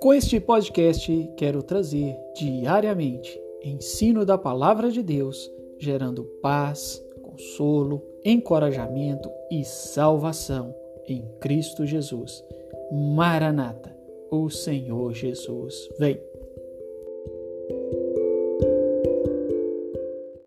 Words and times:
Com 0.00 0.14
este 0.14 0.40
podcast, 0.40 1.30
quero 1.36 1.62
trazer 1.62 2.16
diariamente 2.34 3.38
ensino 3.62 4.24
da 4.24 4.38
palavra 4.38 4.90
de 4.90 5.02
Deus, 5.02 5.52
gerando 5.78 6.24
paz, 6.40 7.04
consolo, 7.20 8.02
encorajamento 8.24 9.30
e 9.50 9.62
salvação 9.62 10.74
em 11.06 11.22
Cristo 11.38 11.84
Jesus. 11.84 12.42
Maranata, 12.90 13.94
o 14.30 14.48
Senhor 14.48 15.12
Jesus 15.12 15.86
vem. 15.98 16.18